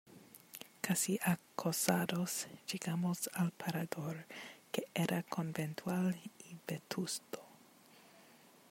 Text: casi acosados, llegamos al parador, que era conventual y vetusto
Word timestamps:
casi 0.81 1.19
acosados, 1.23 2.47
llegamos 2.71 3.29
al 3.35 3.51
parador, 3.51 4.25
que 4.71 4.87
era 4.95 5.21
conventual 5.21 6.19
y 6.43 6.55
vetusto 6.67 7.39